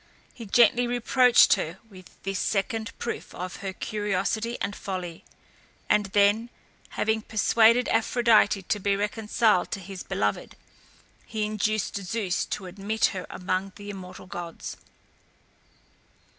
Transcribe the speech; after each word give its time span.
He 0.33 0.47
gently 0.47 0.87
reproached 0.87 1.53
her 1.53 1.77
with 1.87 2.23
this 2.23 2.39
second 2.39 2.91
proof 2.97 3.35
of 3.35 3.57
her 3.57 3.71
curiosity 3.71 4.57
and 4.59 4.75
folly, 4.75 5.23
and 5.91 6.07
then, 6.07 6.49
having 6.89 7.21
persuaded 7.21 7.87
Aphrodite 7.89 8.63
to 8.63 8.79
be 8.79 8.95
reconciled 8.95 9.69
to 9.73 9.79
his 9.79 10.01
beloved, 10.01 10.55
he 11.27 11.45
induced 11.45 12.01
Zeus 12.03 12.45
to 12.45 12.65
admit 12.65 13.05
her 13.13 13.27
among 13.29 13.73
the 13.75 13.91
immortal 13.91 14.25
gods. 14.25 14.75